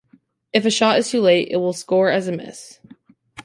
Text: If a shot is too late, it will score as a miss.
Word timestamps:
If 0.51 0.65
a 0.65 0.71
shot 0.71 0.97
is 0.97 1.11
too 1.11 1.21
late, 1.21 1.49
it 1.51 1.57
will 1.57 1.73
score 1.73 2.09
as 2.09 2.27
a 2.27 2.31
miss. 2.31 2.79